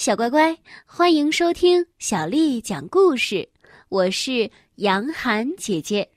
[0.00, 3.46] 小乖乖，欢迎收听小丽讲故事。
[3.90, 6.08] 我是杨涵姐姐。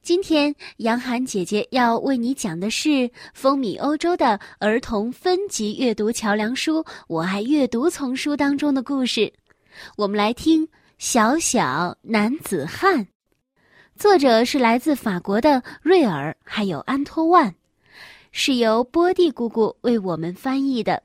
[0.00, 9.30] 今天，杨涵姐姐要为你讲的是风靡欧洲的儿童分级阅读桥梁书《我爱阅读》丛书当中的故事。
[9.98, 10.66] 我们来听
[10.96, 13.04] 《小小男子汉》，
[13.96, 17.54] 作者是来自法国的瑞尔，还有安托万，
[18.32, 21.02] 是由波蒂姑姑为我们翻译的。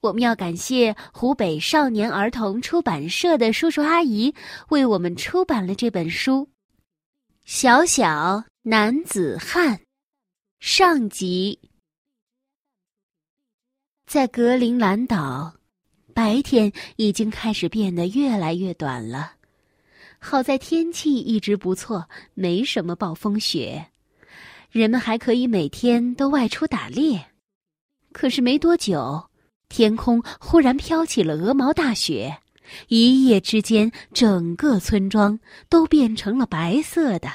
[0.00, 4.32] 我们要感谢湖北少年儿童出版社的叔叔阿姨
[4.68, 6.44] 为我们出版了这本书，
[7.44, 9.76] 《小小男子汉》
[10.60, 11.58] 上集。
[14.06, 15.52] 在格陵兰岛，
[16.14, 19.32] 白天已经开始变得越来越短了。
[20.20, 23.84] 好在天气一直不错，没什么暴风雪，
[24.70, 27.26] 人们还可以每天都外出打猎。
[28.12, 29.28] 可是没多久。
[29.68, 32.38] 天空忽然飘起了鹅毛大雪，
[32.88, 35.38] 一夜之间，整个村庄
[35.68, 37.28] 都变成了白色的。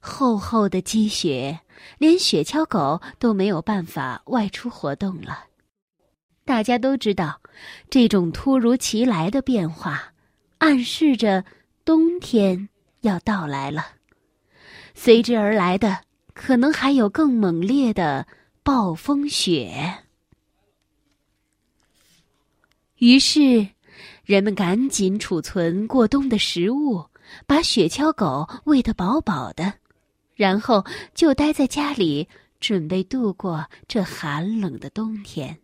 [0.00, 1.60] 厚厚的积雪，
[1.98, 5.44] 连雪橇狗都没有办法外出活动了。
[6.44, 7.40] 大家都知道，
[7.90, 10.12] 这种突如其来的变化，
[10.58, 11.44] 暗示着
[11.84, 12.68] 冬天
[13.02, 13.86] 要到来了。
[14.94, 15.98] 随之而来的，
[16.32, 18.26] 可能还有更猛烈的
[18.62, 20.04] 暴风雪。
[22.98, 23.68] 于是，
[24.24, 27.04] 人们赶紧储存过冬的食物，
[27.46, 29.72] 把雪橇狗喂得饱饱的，
[30.34, 32.26] 然后就待在家里，
[32.58, 35.58] 准备度过这寒冷的冬天。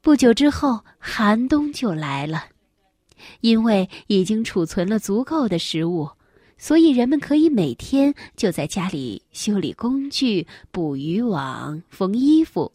[0.00, 2.46] 不久之后，寒冬就来了，
[3.40, 6.10] 因为已经储存了足够的食物，
[6.58, 12.72] 所以人们可以每天就在家里修理工具、捕渔网、缝衣服。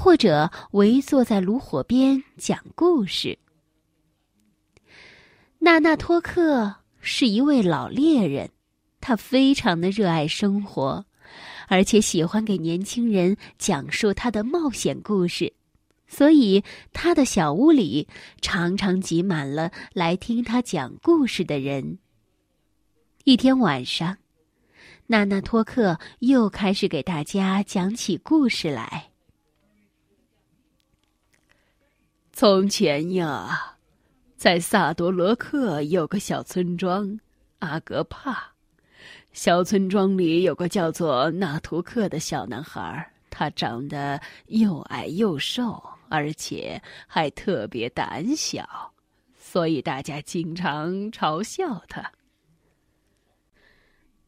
[0.00, 3.36] 或者围坐在炉火边讲故事。
[5.58, 8.48] 纳纳托克是一位老猎人，
[9.00, 11.04] 他非常的热爱生活，
[11.66, 15.52] 而且喜欢给年轻人讲述他的冒险故事，
[16.06, 18.06] 所以他的小屋里
[18.40, 21.98] 常常挤满了来听他讲故事的人。
[23.24, 24.16] 一天晚上，
[25.08, 29.07] 纳纳托克又开始给大家讲起故事来。
[32.38, 33.74] 从前呀，
[34.36, 37.18] 在萨多罗克有个小村庄，
[37.58, 38.52] 阿格帕。
[39.32, 48.92] 小村庄里有个叫做纳图克的小男孩，他长得又矮又瘦，而且还特别胆小，
[49.36, 52.12] 所以大家经常嘲笑他。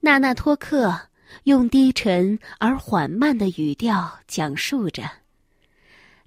[0.01, 1.01] 纳纳托克
[1.45, 5.09] 用低沉而缓慢的语调讲述着，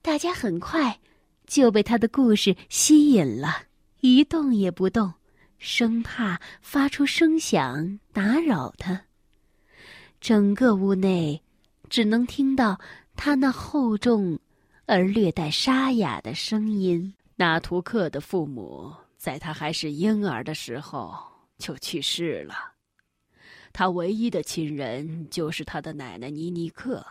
[0.01, 0.97] 大家很快。
[1.45, 3.63] 就被他的故事吸引了，
[4.01, 5.13] 一动也不动，
[5.57, 9.01] 生怕发出声响打扰他。
[10.19, 11.41] 整个屋内
[11.89, 12.79] 只能听到
[13.15, 14.39] 他那厚重
[14.85, 17.13] 而略带沙哑的声音。
[17.35, 21.13] 纳图克的父母在他还是婴儿的时候
[21.57, 22.55] 就去世了，
[23.73, 27.05] 他唯一的亲人就是他的奶奶尼尼克。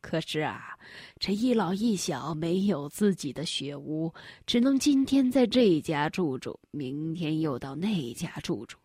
[0.00, 0.78] 可是啊，
[1.18, 4.12] 这一老一小没有自己的雪屋，
[4.46, 8.76] 只能今天在这家住住，明天又到那家住住。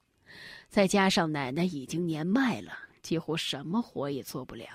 [0.68, 4.68] 再加上奶奶已经年迈了，几乎什么活也做不了，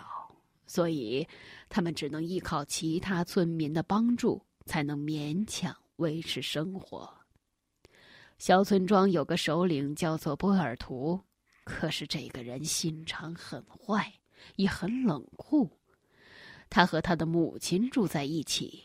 [0.66, 1.26] 所以
[1.68, 7.12] 他们只能依靠其他村民的帮助，才能勉强维持生活。
[8.38, 11.20] 小村庄有个首领叫做波尔图，
[11.64, 14.12] 可是这个人心肠很坏，
[14.54, 15.68] 也很冷酷。
[16.70, 18.84] 他和他的母亲住在一起，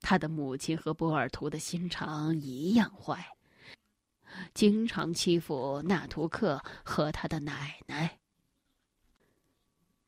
[0.00, 3.26] 他的母亲和波尔图的心肠一样坏，
[4.54, 8.18] 经常欺负纳图克和他的奶奶。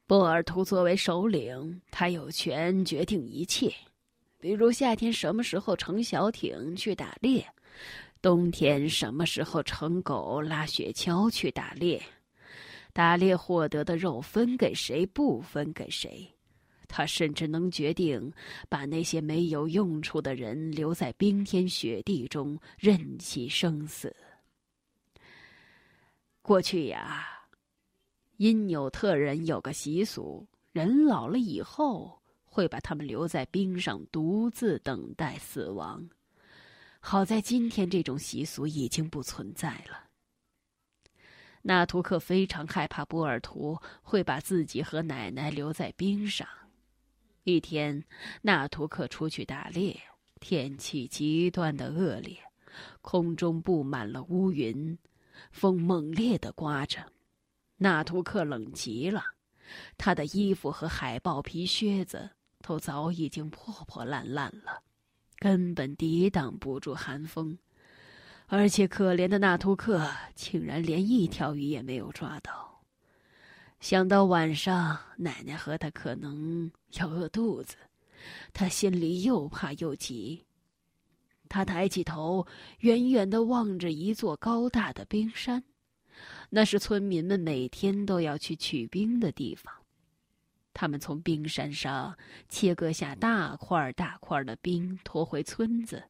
[0.06, 3.72] 波尔图作为首领，他有权决定一切，
[4.40, 7.46] 比如夏天什么时候乘小艇去打猎，
[8.20, 12.02] 冬天什么时候乘狗拉雪橇去打猎，
[12.92, 16.34] 打猎获得的肉分给谁，不分给谁。
[16.90, 18.32] 他甚至能决定
[18.68, 24.14] 把那些没有用处的人留在冰天雪地中任其生死。
[26.42, 27.28] 过去呀，
[28.38, 36.10] 因纽特人有个习俗，人老了以后会把他们留在冰上，独自等待死亡。
[36.98, 40.08] 好在今天这种习俗已经不存在了。
[41.62, 46.48] 纳图克非常害怕波尔图会把自己和奶奶留在冰上。
[47.44, 48.04] 一天，
[48.42, 49.98] 纳图克出去打猎，
[50.40, 52.36] 天气极端的恶劣，
[53.00, 54.98] 空中布满了乌云，
[55.50, 57.12] 风猛烈的刮着。
[57.78, 59.24] 纳图克冷极了，
[59.96, 64.82] 他的衣服和海豹皮靴子都早已经破破烂烂了，
[65.38, 67.58] 根本抵挡不住寒风。
[68.48, 72.69] 而且可怜的纳图克竟然连一条鱼也没有抓到。
[73.80, 77.76] 想到晚上奶奶和他可能要饿肚子，
[78.52, 80.44] 他心里又怕又急。
[81.48, 82.46] 他抬起头，
[82.80, 85.64] 远远的望着一座高大的冰山。
[86.50, 89.74] 那是村民们每天都要去取冰的地方。
[90.74, 92.16] 他们从冰山上
[92.48, 96.04] 切割下大块大块的冰，拖回村子。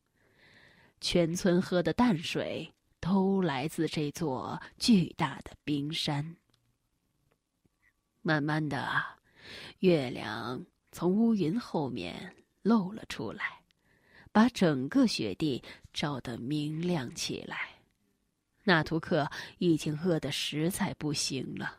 [1.00, 6.37] 全村喝的淡水都来自这座巨大的冰山。
[8.22, 9.02] 慢慢的，
[9.78, 13.62] 月亮从乌云后面露了出来，
[14.31, 15.62] 把整个雪地
[15.93, 17.56] 照得明亮起来。
[18.62, 19.28] 纳图克
[19.58, 21.78] 已经饿得实在不行了。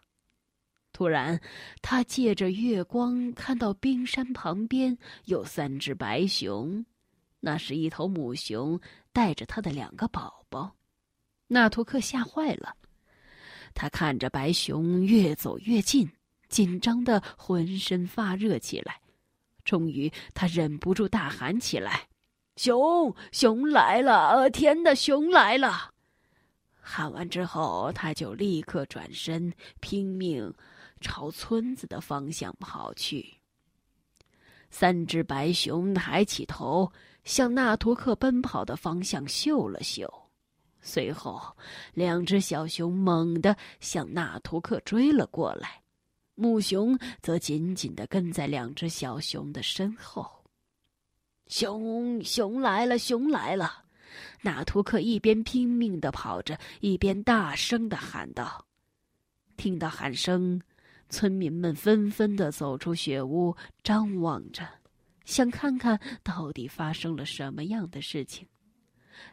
[0.91, 1.39] 突然，
[1.81, 6.85] 他借着月光看到冰山旁边有三只白熊，
[7.39, 8.79] 那是一头母熊
[9.13, 10.75] 带着它的两个宝宝。
[11.47, 12.75] 纳图克吓坏了，
[13.73, 16.11] 他看着白熊越走越近，
[16.51, 19.01] 紧张的浑身发热起来。
[19.63, 22.07] 终于，他忍不住大喊起来
[22.57, 24.29] ：“熊，熊来了！
[24.29, 25.91] 呃天的熊来了！”
[26.83, 30.53] 喊完之后，他就立刻转身，拼命
[30.99, 33.37] 朝村子的方向跑去。
[34.71, 36.91] 三只白熊抬起头，
[37.23, 40.11] 向纳图克奔跑的方向嗅了嗅，
[40.81, 41.55] 随后，
[41.93, 45.80] 两只小熊猛地向纳图克追了过来，
[46.41, 50.27] 母熊则紧紧的跟在两只小熊的身后。
[51.45, 53.83] 熊，熊来了，熊来了！
[54.41, 58.65] 纳图克一边拼命的跑着，一边大声的喊道
[59.55, 60.59] ：“听到喊声，
[61.09, 64.67] 村民们纷纷的走出雪屋，张望着，
[65.23, 68.47] 想看看到底发生了什么样的事情。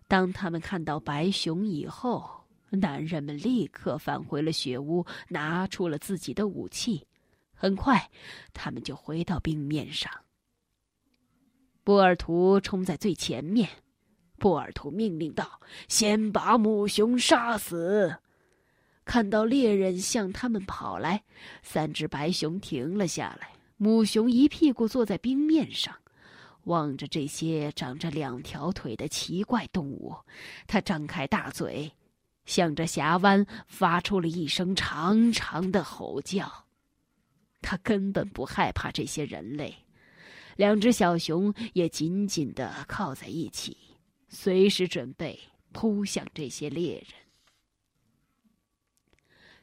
[0.06, 2.37] 当他们看到白熊以后，
[2.70, 7.06] 男人们立刻返回了雪屋，拿出了自己的武器。
[7.54, 8.10] 很快，
[8.52, 10.12] 他们就回到冰面上。
[11.82, 13.68] 波尔图冲在最前面。”
[14.38, 18.14] 波尔图命令道：“先把母熊杀死。”
[19.04, 21.24] 看到猎人向他们跑来，
[21.62, 23.50] 三只白熊停了下来。
[23.76, 25.92] 母熊一屁股坐在冰面上，
[26.64, 30.14] 望着这些长着两条腿的奇怪动物。
[30.66, 31.90] 它张开大嘴，
[32.48, 36.64] 向着峡湾发出了一声长长的吼叫。
[37.60, 39.72] 它根本不害怕这些人类。
[40.56, 43.76] 两只小熊也紧紧的靠在一起。
[44.30, 45.38] 随时准备
[45.72, 47.06] 扑向这些猎人。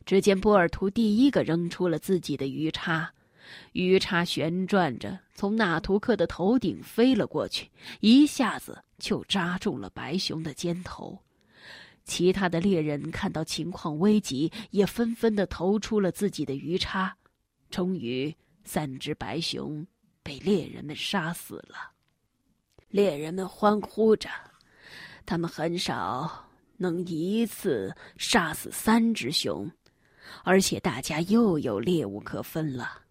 [0.06, 3.14] 只见波尔图第一个扔出了自己的鱼叉，
[3.74, 11.25] 鱼叉旋转着从纳图克的头顶飞了过去，一下子就扎中了白熊的肩头。
[12.06, 17.18] 其他的猎人看到情况危急，也纷纷的投出了自己的鱼叉。
[17.70, 19.86] 终于，三只白熊
[20.24, 21.92] 被猎人们杀死了。
[22.90, 24.30] 猎人们欢呼着。
[25.26, 26.48] 他们很少
[26.78, 29.70] 能一次杀死三只熊，
[30.44, 33.02] 而且大家又有猎物可分了。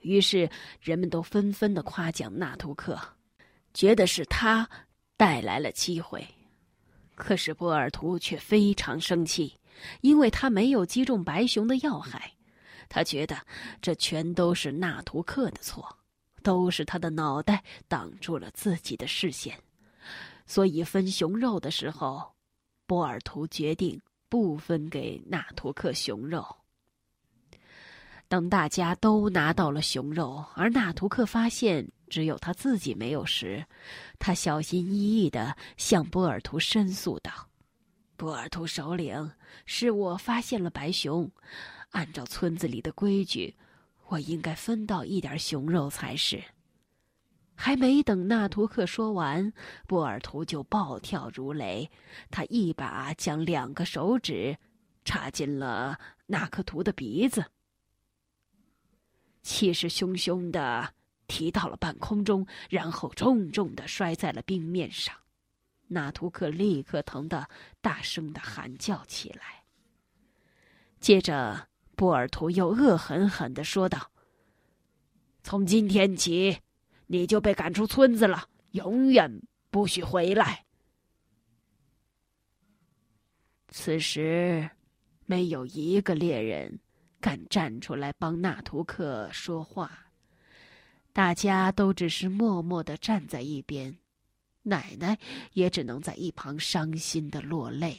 [0.00, 0.48] 于是
[0.80, 2.98] 人们都纷纷的夸奖纳图克，
[3.74, 4.68] 觉得是他
[5.16, 6.26] 带来了机会。
[7.14, 9.58] 可是波尔图却非常生气，
[10.00, 12.32] 因为他没有击中白熊的要害。
[12.88, 13.36] 他觉得
[13.80, 15.96] 这全都是纳图克的错，
[16.42, 19.58] 都是他的脑袋挡住了自己的视线。
[20.46, 22.34] 所以分熊肉的时候，
[22.86, 26.44] 波尔图决定不分给纳图克熊肉。
[28.28, 33.64] 等大家都拿到了熊肉，而纳图克发现只有他自己没有时，
[34.18, 37.48] 他小心翼翼的向波尔图申诉道
[38.18, 39.32] ：“波尔图首领，
[39.64, 41.32] 是我发现了白熊，
[41.92, 43.56] 按照村子里的规矩，
[44.08, 46.44] 我应该分到一点熊肉才是。”
[47.56, 49.50] 还没等纳图克说完，
[49.86, 51.90] 波尔图就暴跳如雷。
[52.30, 54.58] 他一把将两个手指
[55.02, 57.46] 插进了纳克图的鼻子，
[59.42, 60.92] 气势汹汹的
[61.26, 65.14] 提到了半空中，然后重重的摔在了冰面上。
[65.88, 67.48] 纳图克立刻疼得
[67.80, 69.64] 大声的喊叫起来。
[71.00, 74.10] 接着，波尔图又恶狠狠的说道
[75.42, 76.58] ：“从今天起。”
[77.08, 80.64] 你就被赶出村子了，永远不许回来。
[83.68, 84.70] 此时，
[85.26, 86.80] 没有一个猎人
[87.20, 90.06] 敢站出来帮纳图克说话，
[91.12, 93.98] 大家都只是默默的站在一边，
[94.62, 95.18] 奶奶
[95.52, 97.98] 也只能在一旁伤心的落泪。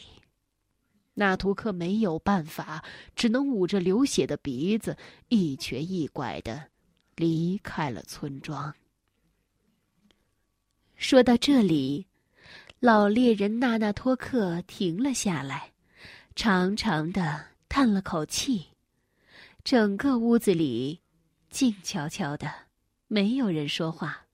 [1.14, 2.84] 纳图克没有办法，
[3.16, 4.98] 只能捂着流血的鼻子，
[5.30, 6.70] 一瘸一拐的
[7.16, 8.74] 离开了村庄。
[10.96, 12.08] 说到这里，
[12.80, 15.72] 老猎人纳纳托克停了下来，
[16.36, 18.66] 长长的叹了口气。
[19.64, 21.00] 整个屋子里
[21.52, 22.52] 静悄悄的，
[23.14, 24.26] 没有人说话。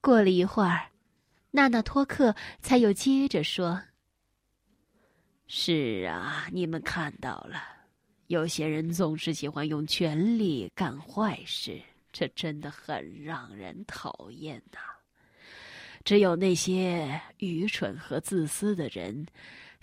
[0.00, 0.90] 过了一会儿。
[1.50, 3.82] 娜娜托克才又接着说
[5.48, 7.60] ：“是啊，你们看到了，
[8.28, 11.82] 有些人总是喜欢用权力干坏事，
[12.12, 14.78] 这真的很让人讨厌呐。
[16.04, 19.26] 只有那些愚蠢和自私的人，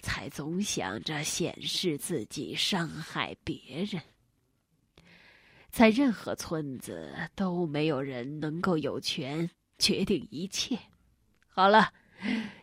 [0.01, 4.01] 才总想着显示自己，伤害别人。
[5.71, 10.77] 在任何村子，都没有人能够有权决定一切。”
[11.47, 11.91] 好了，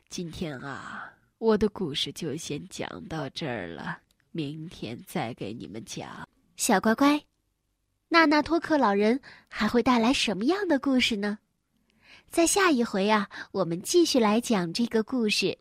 [0.09, 3.99] 今天啊，我的故事就先讲到这儿了。
[4.33, 6.29] 明天再给你们讲。
[6.57, 7.23] 小乖乖，
[8.09, 11.39] 纳纳托克老人还会带来什么样的故事呢？
[12.29, 15.57] 在下一回啊，我们继续来讲这个故事。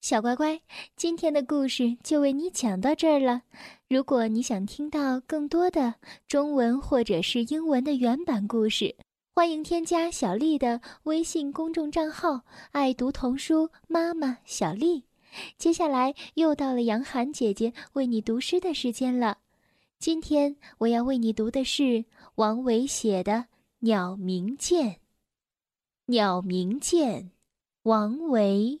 [0.00, 0.60] 小乖乖，
[0.94, 3.42] 今天的故事就为你讲到这儿了。
[3.88, 5.96] 如果你想听到更多的
[6.28, 8.94] 中文或者是英文的原版故事，
[9.34, 15.02] 欢迎添加小丽的微信公众账号“爱读童书妈妈小丽”。
[15.58, 19.38] 接下来又到了杨涵姐姐为你读诗的时间了。
[19.98, 22.04] 今天我要为你读的是
[22.36, 23.32] 王维写的
[23.80, 24.90] 《鸟鸣涧》。
[26.06, 27.22] 《鸟鸣涧》，
[27.82, 28.80] 王维。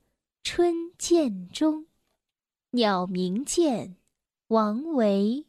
[0.43, 1.83] 春涧中。
[2.71, 3.87] 《鸟鸣涧》
[4.47, 5.45] 王维。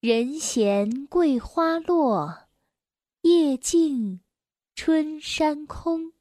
[0.00, 2.48] 人闲桂花落，
[3.22, 4.20] 夜静
[4.74, 6.12] 春山空。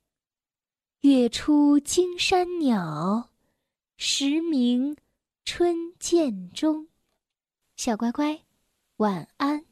[1.02, 3.30] 月出惊山鸟，
[3.98, 4.96] 时鸣
[5.44, 6.88] 春涧中。
[7.76, 8.42] 小乖乖，
[8.98, 9.66] 晚安。